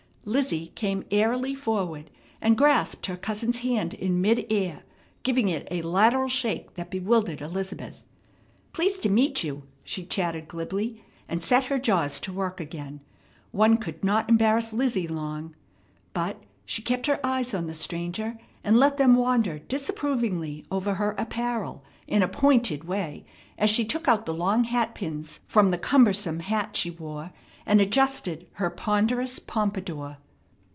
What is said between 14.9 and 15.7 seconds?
long.